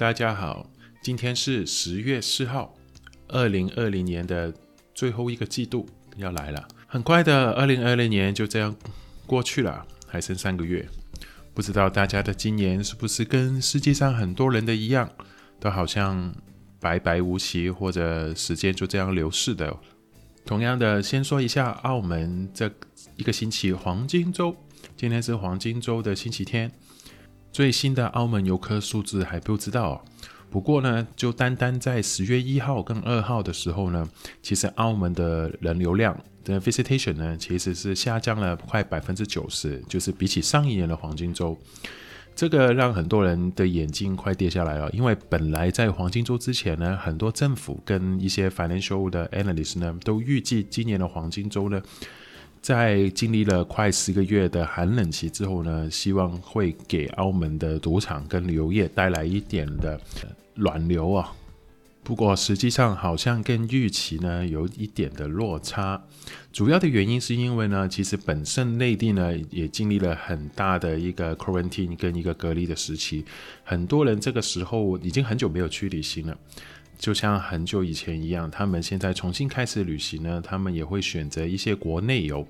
[0.00, 0.66] 大家好，
[1.02, 2.74] 今天是十月四号，
[3.28, 4.50] 二零二零年的
[4.94, 8.74] 最后一个季度要来了，很快的，二零二零年就这样
[9.26, 10.88] 过去了，还剩三个月，
[11.52, 15.06] 不知道大家的今年是不是跟世界上很多人的一样，
[15.60, 16.34] 都好像
[16.80, 19.76] 白白无奇，或者时间就这样流逝的。
[20.46, 22.72] 同样的，先说一下澳门这
[23.16, 24.56] 一个星期黄金周，
[24.96, 26.72] 今天是黄金周的星期天。
[27.52, 30.04] 最新的澳门游客数字还不知道，
[30.50, 34.08] 不过呢，就单单在十月一号跟二号的时候呢，
[34.40, 41.58] 其实澳门的人流量的 visitation 呢，其实是下降了快百分之九十，就是比起上一年的黄金周，
[42.36, 51.82] 这个让很多人的眼睛快跌下来了，因为本来在黄金周之前呢，很多政府跟一些 financial 的 analyst 呢，都预计今年的黄金周呢。
[52.60, 59.98] 在经历了快十个月的寒冷期之后呢，希望会给澳门的赌场跟旅游业带来一点的
[60.54, 61.32] 暖流啊。
[62.02, 66.02] 不过实际上好像跟预期呢有一点的落差。
[66.52, 73.24] 主要的原因是因为呢，其实本身内地呢也经历了很大的一个 quarantine 跟一个隔离的时期，
[73.64, 76.36] 很多人这个时候已经很久没有去旅行了。
[77.00, 82.46] 就像很久以前一样，他们现在重新开始旅行呢，他们也会选择一些国内游。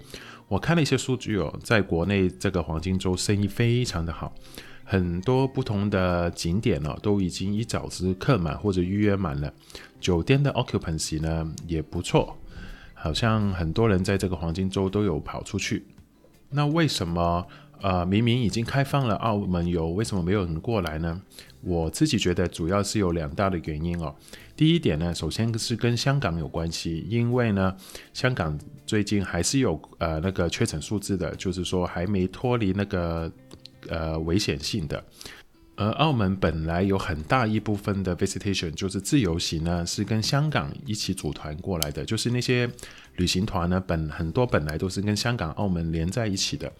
[0.48, 4.34] 我看了一些数据哦，在国内这个黄金周生意非常的好，
[4.82, 9.54] 很多不同的景点哦都已经一早子客满或者预约满了，
[10.00, 12.36] 酒店的 occupancy 呢也不错，
[12.92, 15.86] 好像很多人在这个黄金周都有跑出去。
[16.50, 17.46] 那为什么？
[17.82, 21.20] 呃，明明已经开放了澳门游，为什么没有人过来呢？
[21.62, 24.14] 我自己觉得主要是有两大的原因哦。
[24.56, 27.76] 第一点呢，首先是跟香港有关系，因为呢，
[28.12, 33.30] 香港最近还是有呃那个确诊数字的，就是说还没脱离那个
[33.88, 35.02] 呃危险性的。
[35.80, 42.68] 而澳门本来有很大一部分的 visitation 就是自由行呢，是跟香港一起组团过来的，就是那些
[43.16, 46.70] 旅行团呢，本很多本来都是跟香港、澳门连在一起的。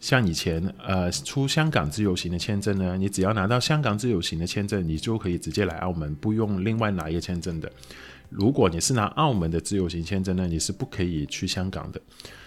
[0.00, 7.70] 像以前，呃，出香港自由行的签证呢，你只要拿到香港自由行的签证，你就可以直接来澳门，不用另外拿一个签证的。
[8.36, 11.98] 如果你是拿澳门的自由行签证呢，你是不可以去香港的。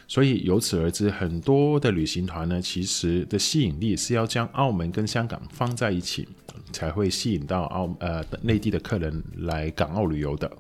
[0.08, 6.28] 所以由此而知，很多的旅行团呢，其实的吸引力是要将澳门跟香港放在一起，
[6.72, 10.52] 才会吸引到澳呃内地的客人来港澳旅游的。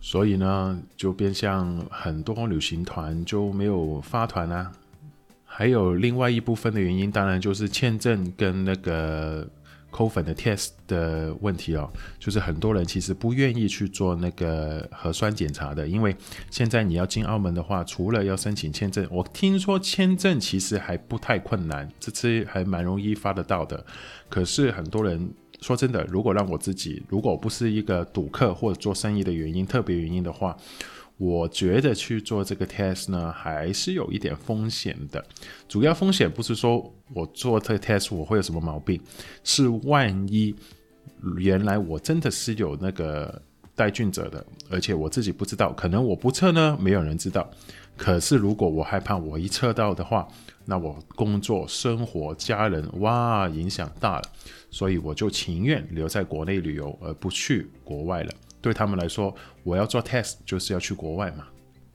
[0.00, 4.72] 所以呢，就变相很多旅行团就没有发团啊。
[5.44, 9.48] 还有另外一部分的原因，当然就是签证跟那个
[9.96, 16.14] 扣粉的 test 的问题哦，就是很多人其实不愿意去做那个核酸检查的，因为
[16.50, 23.82] 现在你要进澳门的话，除了要申请签证，我听说签证其实还不太困难，这次还蛮容易发得到的。
[24.28, 30.54] 可是很多人说真的，如果让我自己，如果不是一个赌客或者做生意的原因，特别原因的话。
[31.18, 35.24] 我觉得去做这个 test 呢，还是有一点风险的。
[35.66, 39.00] 主要风险不是说我做这个 test 我会有什么毛病，
[39.42, 40.54] 是万一
[41.38, 43.40] 原来我真的是有那个
[43.74, 47.48] 带菌者的，而且我自己不知道，可能我不测呢，没有人知道。
[47.96, 50.28] 可是如果我害怕我一测到的话，
[50.66, 54.22] 那我工作、生活、家人，哇，影响大了，
[54.70, 58.30] 所以我就情愿留在国内旅游，而不去国外了。
[58.66, 59.32] 对他们来说，
[59.62, 61.46] 我要做 test 就是要去国外嘛。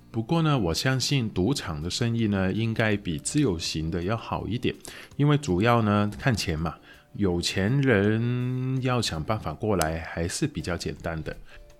[0.09, 4.73] 不过呢，我相信赌场的生意呢，应该比自由行的要好一点，
[5.17, 6.77] 因为主要呢看钱嘛，
[7.11, 11.35] 有钱人要想办法过来还是比较简单的。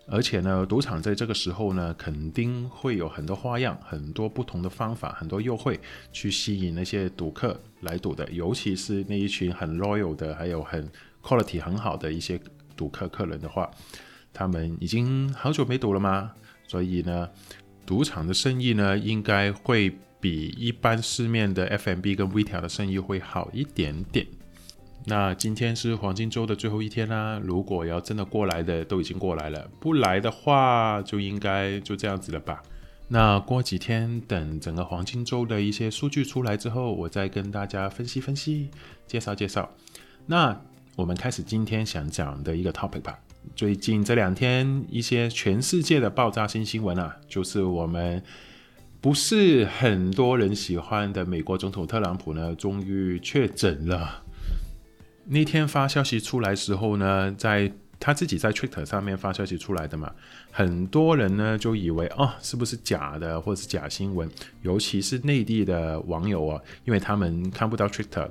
[0.10, 5.80] 而且呢，赌场在这个时候呢，肯定会有很多花样、很多不同的方法、很多优惠
[6.12, 10.86] 去吸引那些赌客来赌的，尤其是那一群很 loyal 的，还有很
[11.24, 12.38] quality 很好的一些
[12.76, 13.72] 赌客客人的话。
[14.34, 16.32] 他们已经好久没赌了吗？
[16.68, 17.30] 所以呢，
[17.86, 24.26] 赌场的生意呢，应该会比一般市面的 FMB 跟 retail 的生意会好一点点。
[25.06, 32.62] 那今天是黄金周的最后一天啦，如果要真的过来的都已经过来了，不来的话就应该就这样子了吧。
[33.08, 38.70] 那过几天等整个黄金周的一些数据出来之后，我再跟大家分析分析，
[39.08, 39.70] 介绍介绍。
[40.28, 40.56] 那
[40.96, 43.20] 我们开始今天想讲的一个 topic 吧。
[43.56, 48.24] 最近这两天，一些全世界的爆炸性新闻啊，就是我们
[49.00, 54.24] 不是很多人喜欢的美国总统特朗普呢，终于确诊了。
[55.26, 60.12] 那天发消息出来时候呢，在他自己在 Twitter 上面发消息出来的嘛，
[60.52, 64.30] 很多人呢就以为哦，是不是假的，或者是假新闻？
[64.64, 68.30] 尤其是内地的网友啊，因为他们看不到 Twitter。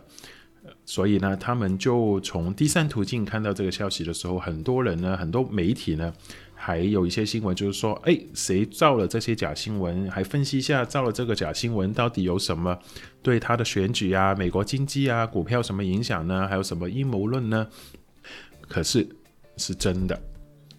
[0.90, 6.12] 所以呢，他们就从第三途径看到这个消息的时候，很多人呢，很多媒体呢，
[6.52, 10.10] 还有一些新闻就是说，哎，谁造了这些假新闻？
[10.10, 12.76] 还分析一下造了这个假新闻到底有什么
[13.22, 16.48] 对他的选举啊、美国经济啊、股票什么影响呢？
[16.48, 17.68] 还有什么阴谋论呢？
[18.62, 19.08] 可是
[19.58, 20.20] 是真的，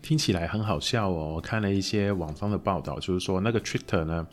[0.02, 1.36] 听起来很好笑哦。
[1.36, 4.28] 我看了一些网上的报道，就是说那个 Twitter 呢，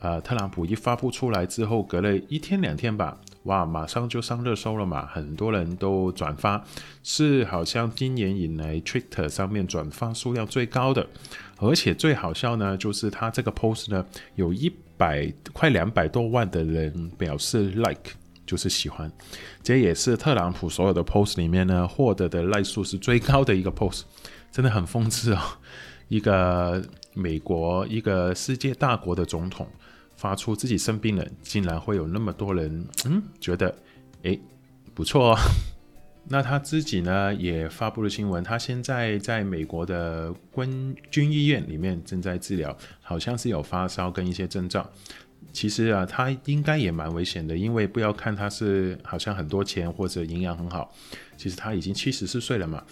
[0.00, 3.20] 呃，特朗普一发布出来之后，隔了一天两天吧。
[3.44, 6.62] 哇，马上就上热搜了嘛，很多人都转发，
[7.02, 11.06] 是好像今年以来 Twitter 上面转发数量最高的，
[11.58, 14.04] 而且最好笑呢，就是他这个 post 呢，
[14.34, 18.12] 有一百快两百多万的人表示 like，
[18.44, 19.10] 就是喜欢，
[19.62, 24.02] 这也是特朗普所有的 post 里面呢获得的 like 数是最高的一个 post，
[24.52, 25.40] 真的很讽刺哦，
[26.08, 26.82] 一个
[27.14, 29.66] 美国一个世界大国的总统。
[30.18, 33.72] 发出自己生病了，竟然会有那么多人，嗯，觉得，
[34.22, 34.38] 诶，
[34.92, 35.38] 不错哦。
[36.28, 44.84] 那他自己呢，也发布了新闻，他现在在美国的军军医院里面正在治疗，好像是有发烧跟一些症状。
[45.52, 50.92] 其实啊，他应该也蛮危险的，因为不要看他是好像很多钱或者营养很好，
[51.36, 52.84] 其实他已经七十四岁了嘛。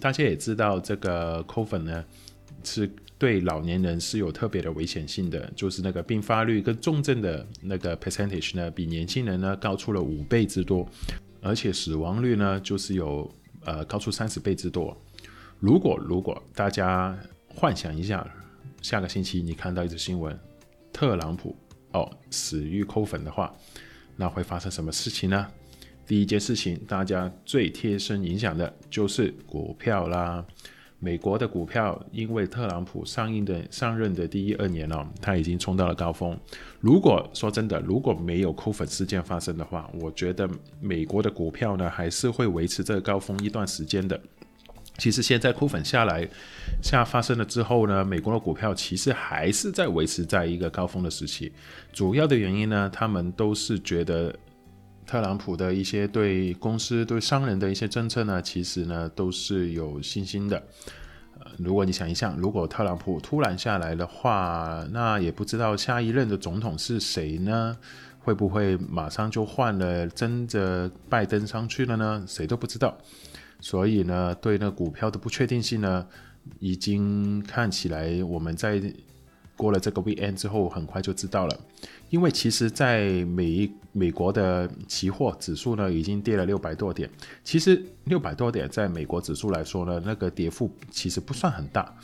[0.00, 2.04] 大家也知道这个 COVID 呢
[2.62, 2.88] 是。
[3.18, 10.88] 对老年人是有特别的危险性的，就是那个病发率跟重症的那个 percentage 呢，比年轻人呢高出了五倍之多，
[11.42, 13.28] 而且死亡率呢就是有
[13.64, 14.96] 呃高出三十倍之多。
[15.58, 17.18] 如果如果大家
[17.48, 18.24] 幻想一下，
[18.80, 20.38] 下个星期你看到一则新闻，
[20.92, 21.56] 特朗普
[21.90, 23.52] 哦死于扣粉的话，
[24.14, 25.44] 那会发生什么事情呢？
[26.06, 30.46] 第一件事情，大家最贴身影响的就是股票啦。
[31.00, 36.36] 美国的股票，因为特朗普上映的上任的第一二年哦，他已经冲到了高峰。
[36.80, 40.48] 如果说真的，如果没有扣粉事件发生的话，我觉得
[40.80, 44.20] 美国的股票呢，还是会维持这个高峰一段时间的。
[44.96, 46.28] 其实现在扣粉下来
[46.82, 51.52] 下发生了之后呢，美国的股票其实还是在维持在一个高峰的时期。
[51.92, 54.34] 主要的原因呢，他们都是觉得。
[55.08, 60.62] 特朗普的一些对公司、对商人的一些政策呢，其实呢都是有信心的。
[61.38, 67.74] 呃，如果你想一想，如果特朗普突然下来的话，那也不知道下一任的总统是谁呢？
[68.18, 72.22] 会不会马上就换了，真的拜登上去了呢？
[72.28, 72.94] 谁都不知道。
[73.60, 76.06] 所以呢，对那股票的不确定性呢，
[76.58, 78.82] 已经看起来我们在。
[79.58, 81.60] 过了这个 weekend 之后，很快就知道了。
[82.10, 87.08] 因为其实，在美美国的期货指数呢，已经跌了六百多点。
[87.44, 91.94] 其实六百多点，在美国指数来说呢，那个跌幅其实不算很大。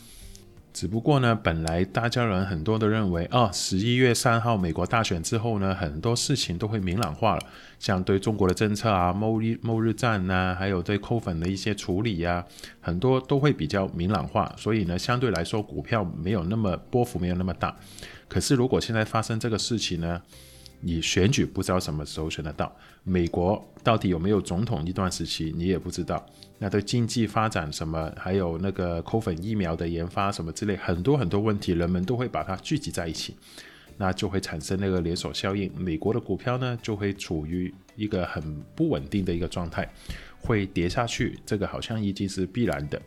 [0.74, 7.42] 只不过呢，本来大家人很多都认为，啊，十一月三号美国大选之后呢，很多事情都会明朗化了，
[7.78, 12.44] 像对中国的政策啊、贸易贸日战呐、还有对扣粉的一些处理呀、
[12.80, 17.76] 很多都会比较明朗化，所以呢，相对来说股票没有那么波幅没有那么大。
[18.26, 20.20] 可是如果现在发生这个事情呢，
[20.84, 22.70] 你选举不知道什么时候选得到，
[23.02, 26.24] 美国到底有没有总统一段时期，你也不知道。
[26.58, 33.34] 那对经济发展什么，还有那个口粉疫苗的研发什么之类，很多很多问题，人们都会把它聚集在一起，
[33.96, 35.72] 那就会产生那个连锁效应。
[35.74, 39.90] 美国的股票呢，就会处于一个很不稳定的一个状态，
[40.38, 41.38] 会跌下去。
[41.46, 43.00] 这个好像已经是必然的。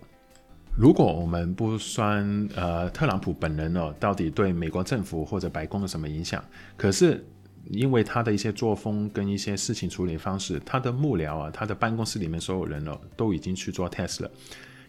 [0.76, 6.44] 如果我们不算呃特朗普本人哦，到底对美国政府或者白宫有什么影响？
[6.76, 7.24] 可是。
[7.70, 14.32] 因为他的一些作风跟一些事情处理方式，他的幕僚啊，他的办公室里面所有人哦，都已经去做 test 了，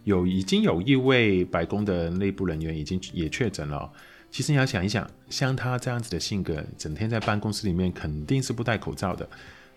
[0.04, 3.90] 有已经有一位白宫的内部人员已经也确诊了。
[4.30, 9.28] 其实你要想一想，像他这样子的性格，整天在办公室里面肯定是不戴口罩的。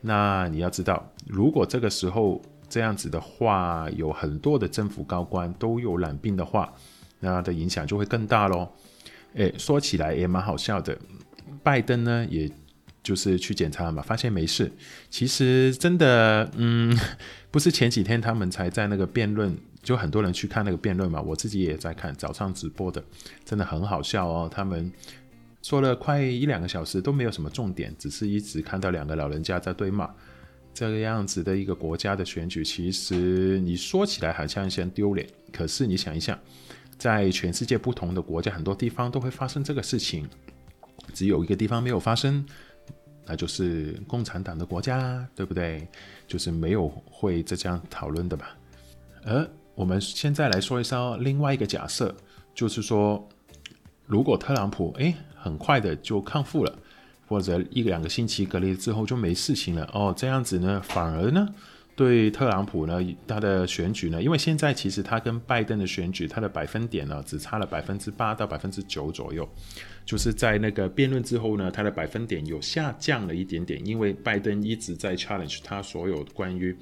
[0.02, 6.72] 那你要知道，如果这个时候这样子的话，有很多的政府高官都有染病的话，
[7.20, 8.68] 那的影响就会更大喽。
[9.36, 10.98] 诶，说起来也蛮好笑的，
[11.64, 12.52] 拜登呢也。
[13.04, 14.72] 就是去检查嘛，发现没事。
[15.10, 16.98] 其实真的，嗯，
[17.50, 21.22] 不是前几天他们才在那个辩论，就很多人去看那个辩论嘛。
[21.22, 23.04] 我自己也在看早上直播的，
[23.44, 24.50] 真的很好笑哦。
[24.54, 24.92] 他们
[25.62, 30.10] 说了快一两个小时都没有什么重点，只是一直看到两个老人家在对骂。
[30.74, 36.40] 这个样子的一个国家的选举，其实你说起来好像先丢脸，可是你想一想，
[36.98, 40.30] 在全世界不同的国家，很多地方都会发生这个事情，
[41.14, 42.46] 只有一个地方没有发生。
[43.26, 45.88] 那就是共产党的国家，对不对？
[46.28, 48.56] 就是没有会这样讨论的吧。
[49.24, 52.16] 而我们现在来说一说另外一个假设，
[52.54, 53.28] 就是说，
[54.06, 56.74] 如果特朗普诶很快的就康复了，
[57.28, 61.48] 或者一两个星期隔离之后就没事情了，哦，这样子呢，反而呢，
[62.02, 69.48] 对特朗普呢，他的选举呢，因为现在其实他跟拜登的选举，他的百分点呢，只差了百分之八到百分之九左右，
[70.04, 76.76] 就是在那个辩论之后呢，他的百分点有下降了一点点，因为拜登一直在 challenge 他所有关于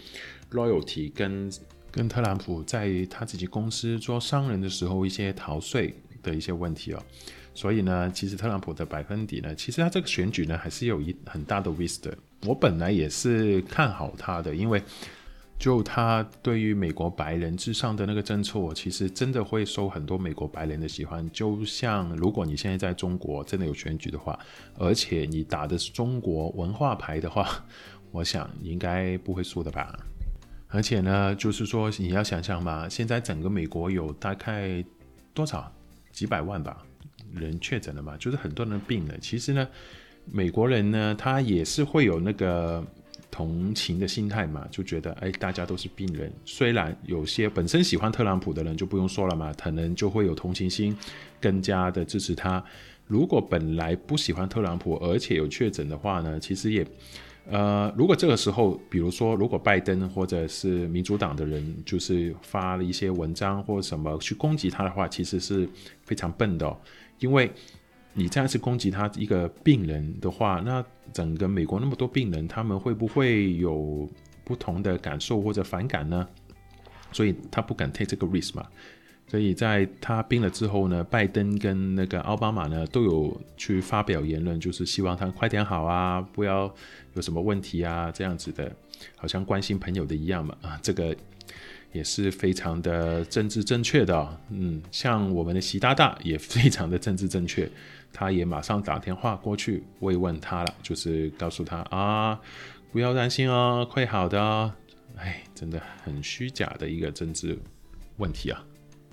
[0.54, 1.52] loyalty 跟
[1.92, 7.04] 跟特朗普在他自己公司做商人的时候一些逃税的一些问题哦，
[7.54, 12.14] 所以呢，其实特朗普的百分比呢，其实他这个选举呢，还是有一很大的 wisdom。
[12.46, 14.82] 我本来也是看好他的，因为
[15.58, 21.30] 就他对于美国白人至上的那个政策，我其实真的会受很多美国白人的喜欢。
[21.32, 24.40] 就像如果你现在在中国真的有选举的话，
[24.78, 27.46] 而且你打的是中国文化牌的话，
[28.12, 29.94] 我想应该不会输的吧。
[30.70, 34.82] 而且呢，就是说你要想象嘛，现在整个美国有大概
[35.34, 35.70] 多少
[36.14, 36.86] 几百万吧
[37.34, 39.18] 人确诊了嘛，就是很多人病了。
[39.20, 39.68] 其实呢。
[40.32, 42.86] 美国人呢，他也是会有那个
[43.32, 46.32] 同情的心态嘛，就觉得哎，大家都是病人。
[46.46, 50.96] 虽然有些本身喜欢特朗普的人就不用说了嘛，可能就会有同情心，
[51.40, 52.64] 更加的支持他。
[53.08, 56.86] 如果本来不喜欢特朗普，而且有确诊的话呢，其实也，
[57.50, 65.68] 呃，如果这个时候，比如说如果拜登或者是民主党的人就是发了一些文章或什么去攻击他的话，其实是
[66.04, 66.78] 非常笨的哦，
[67.20, 67.52] 因为。
[68.14, 74.10] 你这样子攻击他一个病人的话，那整个美国那么多病人，他们会不会有
[74.44, 76.28] 不同的感受或者反感呢？
[77.12, 78.66] 所以他不敢 take 这个 risk 嘛。
[79.28, 86.74] 所以在他病了之后呢，拜登跟那个奥巴马呢都有去发表言论，就是希望他快点好啊，不要
[87.14, 88.76] 有什么问题啊，这样子的，
[89.16, 90.58] 好像关心朋友的一样嘛。
[90.62, 91.16] 啊，这个。
[91.92, 97.68] 也是非常的政治正确的哦，嗯，像我们的习大大也非常的政治正确，
[98.14, 102.40] 他也马上打电话过去慰问他了，就是告诉他啊，
[102.92, 104.72] 不要担心哦，会好的哦，
[105.16, 107.58] 哎，真的很虚假的一个政治
[108.18, 108.64] 问题啊，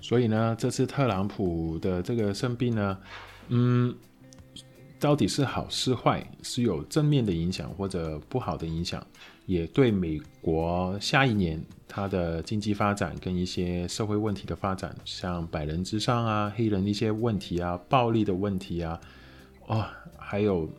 [0.01, 2.97] 所以呢，这次特朗普的这个生病呢，
[3.49, 3.95] 嗯。
[4.99, 9.05] 到底是好是坏，是有正面的影响或者不好的影响，
[9.47, 19.01] 也对美国下一年它的经济发展跟一些社会问题的发展，像白人至上啊、黑人一些问题啊、暴力的问题啊，
[19.65, 19.83] 哦，
[20.15, 20.69] 还有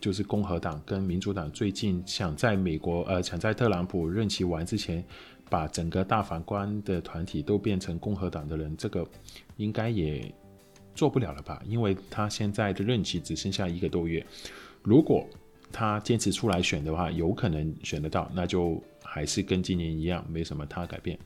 [0.00, 5.04] 就是共和党跟民主党最近想在美国呃想在特朗普任期完之前，
[5.48, 9.06] 把整个大法官的团体都变成共和党的人，这个
[9.56, 10.34] 应该也。
[10.96, 11.60] 做不了了吧？
[11.66, 14.24] 因为他现在的任期只剩下一个多月，
[14.80, 15.28] 如果
[15.76, 21.18] 他坚持出来选的话，有可能选得到，那就还是跟今年一样，没什么大改变。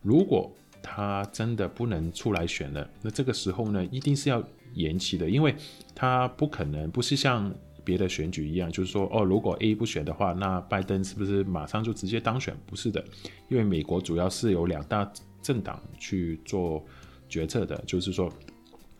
[0.00, 0.50] 如果
[0.82, 4.42] 他真的不能出来选了，那这个时候呢，一定是要
[4.72, 5.54] 延期的，因为
[5.94, 7.54] 他不可能不是像
[7.84, 12.56] 别的选举一样，就是说哦，如果 A 不选的话，那拜登是不是马上就直接当选？
[12.64, 13.04] 不是的，
[13.50, 16.82] 因为美国主要是有两大政党去做
[17.28, 18.32] 决策的，就是说。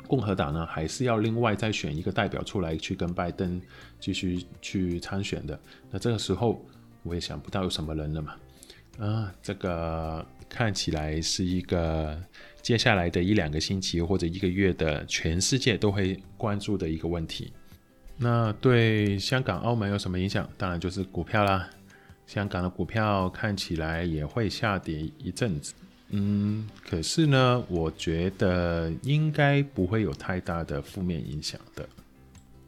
[0.06, 3.60] 共和党呢，还是要另外再选一个代表出来，去跟拜登
[3.98, 5.58] 继续去参选的。
[5.90, 6.64] 那这个时候，
[7.02, 8.34] 我也想不到有什么人了嘛。
[8.98, 12.20] 啊，这个看起来是一个
[12.60, 17.52] 接下来的一两个星期或者一个月的全世界都会关注的一个问题。
[18.16, 20.46] 那对香港、澳门有什么影响？
[20.58, 21.70] 当然就是股票啦。
[22.26, 25.74] 香港的股票看起来也会下跌一阵子。
[26.12, 31.88] 嗯，可是呢，我觉得应该不会有太大的负面影响的，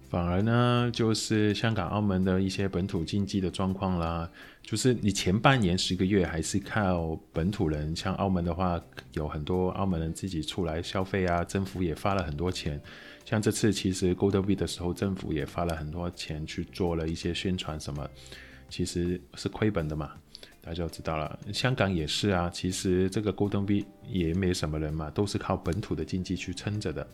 [0.08, 4.30] 反而呢，就是香港、澳门的一些本土经济的状况啦，
[4.62, 8.80] 就是你前半年十个月还是靠本土人，像澳门的话，
[9.14, 12.80] 有很多澳门人自己出来消费啊，政府也发了很多钱，
[13.24, 18.08] 像这次其实 GO TO BE 的时候，政府也发了很多钱去做了一些宣传什么，
[18.68, 20.12] 其实是亏本的嘛。
[20.64, 22.48] 大家就知道了，香港也是啊。
[22.48, 27.04] 其实这个 Golden B 也没什么人嘛，都是靠本土的经济去撑着的。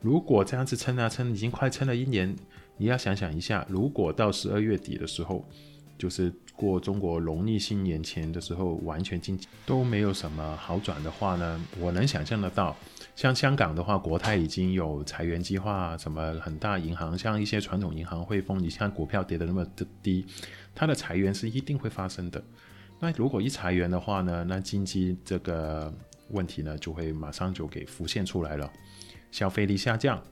[0.00, 2.34] 如果这样子撑啊撑，已经快撑了一年，
[2.78, 5.46] 你要想想一下，如果到十二月底的时候，
[6.00, 12.74] 就是过中国农历新年前的时候，完全经济都没有什么好转的话呢，我能想象得到，
[13.14, 20.24] 像香港的话，国泰已经有裁员计划，什么很大银行，像一些传统银行汇丰，你看股票跌得那么的低，
[20.74, 22.42] 它的裁员是一定会发生的。
[22.98, 25.92] 那如果一裁员的话呢，那经济这个
[26.30, 28.72] 问题呢，就会马上就给浮现出来了，
[29.30, 30.22] 消费力下降，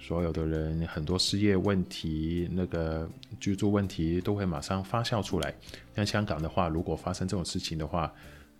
[0.00, 5.54] 所有的人很多失业问题，那个居住问题都会马上发酵出来。
[5.94, 8.12] 像香港的话，如果发生这种事情的话，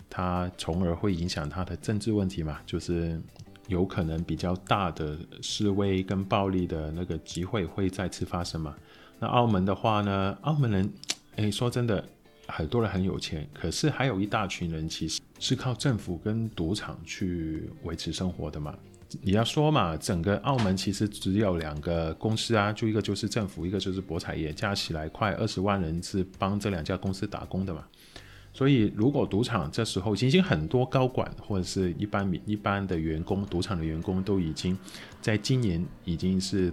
[0.08, 3.20] 它从而会影响它的政治问题嘛，就是
[3.68, 8.76] 有可能比较大的示威跟暴力的那个机会会再次发生嘛。
[9.18, 10.92] 那澳门的话呢，澳门人，
[11.36, 12.04] 诶，说真的。
[12.52, 18.76] 很多人很有钱，可是还有一大群人其实是靠政府跟赌场去维持生活的嘛。
[19.22, 27.84] 你要说嘛，整个澳门其实只有两个公司啊，就一个就是政府，一个就是博彩业，加起来快二十万人是帮这两家公司打工的嘛。
[28.52, 34.76] 所以如果赌场这时候已经很多高管或者是一般一般的员工，赌场的员工都已经
[35.20, 36.72] 在今年已经是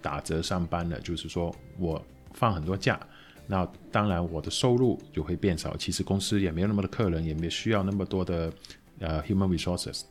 [0.00, 2.00] 打折上班了，就是说我
[2.32, 3.00] 放很多假，
[3.48, 5.76] 那当然我的收入就会变少。
[5.76, 8.52] 其实公司也没有那么多客人，也没需要那么多的
[9.00, 10.02] 呃 human resources。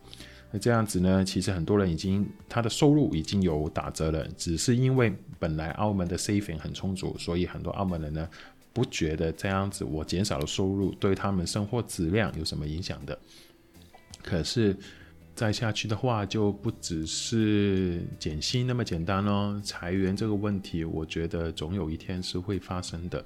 [0.56, 8.26] 那这样子呢，其实很多人已经他的收入已经有打折了，只是因为本来澳门的 saving 很充足，所以很多澳门人呢
[8.72, 13.20] 不觉得这样子我减少了收入对他们生活质量有什么影响的。
[14.24, 14.74] 可是
[15.36, 19.62] 再下去的话，就不只是减薪那么简单哦。
[19.62, 23.22] 裁员这个问题，我觉得总有一天是会发生的。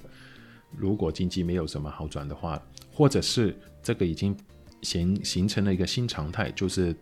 [0.76, 2.60] 如果经济没有什么好转的话，
[2.92, 4.36] 或者是这个已经
[4.82, 6.96] 形形成了一个新常态，就是。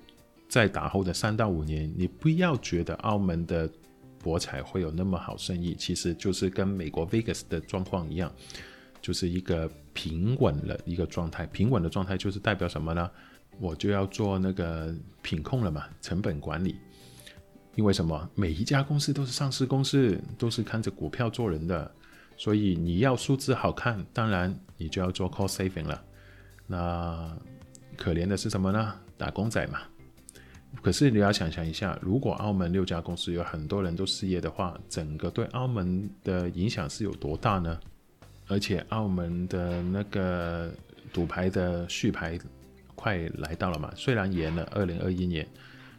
[0.47, 3.69] 在打后的三到五年，你不要觉得澳门的
[4.19, 8.31] 博彩会有那么好生意，其实就是跟美国 Vegas 的状况一样，
[9.01, 11.45] 就是一个平稳的一个状态。
[11.47, 13.09] 平稳的状态就是代表什么呢？
[13.59, 16.75] 我就要做那个品控了嘛，成本管理。
[17.75, 18.29] 因为什么？
[18.33, 21.91] 每一家公司都是上市公司，都是看着股票做人的，
[22.35, 26.03] 所以你要数字好看，当然你就要做 cost saving 了。
[26.65, 27.37] 那
[27.95, 28.95] 可怜的是什么呢？
[29.17, 29.79] 打工仔嘛。
[30.81, 37.79] 可是你要想象一下，如果澳门六家公司有很多人都失业的话，整个对澳门的影响是有多大呢？
[38.47, 40.71] 而且澳门的那个
[41.11, 42.37] 赌牌的续牌
[42.95, 45.45] 快来到了嘛，虽然延了二零二一年，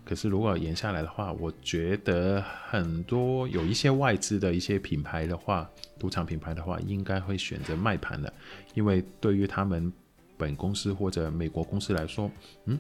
[0.05, 8.33] 可是如果延下来的话，我觉得很多有一些外资的一些品牌的话，赌场品牌的话，应该会选择卖盘的，
[8.75, 9.93] 因为对于他们
[10.37, 12.31] 本公司或者美国公司来说，
[12.67, 12.79] 嗯。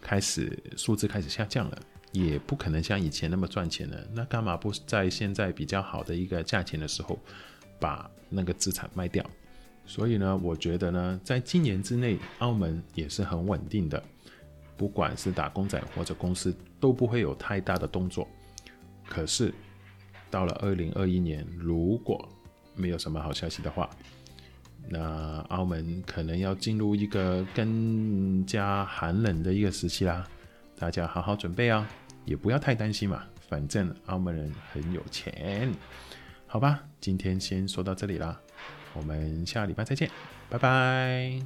[0.00, 1.78] 开始数字开始下降了，
[2.12, 4.06] 也不可能像以前那么赚钱了。
[4.12, 7.18] 那干嘛不在现在比较好的一个价钱的时候，
[7.80, 9.24] 把那个资产卖掉？
[9.84, 14.02] 所以呢，我觉得呢，在今年之内，澳门也是很稳定的，
[14.76, 18.28] 不管是打工仔或者公司都不会有太大的动作。
[19.08, 19.54] 可是
[20.28, 22.28] 到了二零二一年，如果
[22.74, 23.88] 没有什么好消息的话，
[24.88, 30.24] 那澳门可能要进入一个更加寒冷的一个时期啦，
[30.78, 31.88] 大家好好准备啊，
[32.24, 35.72] 也不要太担心嘛，反正澳门人很有钱，
[36.46, 38.40] 好吧，今天先说到这里啦，
[38.94, 40.10] 我们下礼拜再见，
[40.48, 41.40] 拜拜。